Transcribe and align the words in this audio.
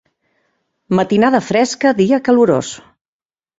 Matinada 0.99 1.43
fresca, 1.51 1.93
dia 2.01 2.21
calorós. 2.31 2.75